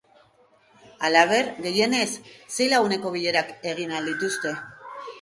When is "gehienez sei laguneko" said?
1.67-3.15